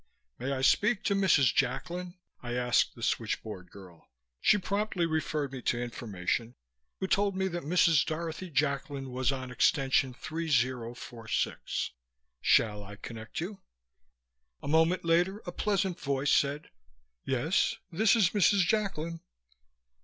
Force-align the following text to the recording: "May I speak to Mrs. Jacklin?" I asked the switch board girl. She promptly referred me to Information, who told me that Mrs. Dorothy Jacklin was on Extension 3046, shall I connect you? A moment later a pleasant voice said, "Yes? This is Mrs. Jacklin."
"May 0.39 0.51
I 0.51 0.63
speak 0.63 1.03
to 1.03 1.13
Mrs. 1.13 1.53
Jacklin?" 1.53 2.15
I 2.41 2.53
asked 2.55 2.95
the 2.95 3.03
switch 3.03 3.43
board 3.43 3.69
girl. 3.69 4.09
She 4.39 4.57
promptly 4.57 5.05
referred 5.05 5.51
me 5.53 5.61
to 5.61 5.79
Information, 5.79 6.55
who 6.99 7.05
told 7.05 7.35
me 7.35 7.47
that 7.49 7.61
Mrs. 7.61 8.03
Dorothy 8.03 8.49
Jacklin 8.49 9.11
was 9.11 9.31
on 9.31 9.51
Extension 9.51 10.15
3046, 10.15 11.91
shall 12.41 12.83
I 12.83 12.95
connect 12.95 13.39
you? 13.39 13.61
A 14.63 14.67
moment 14.67 15.05
later 15.05 15.43
a 15.45 15.51
pleasant 15.51 15.99
voice 15.99 16.31
said, 16.31 16.71
"Yes? 17.23 17.75
This 17.91 18.15
is 18.15 18.29
Mrs. 18.31 18.61
Jacklin." 18.65 19.19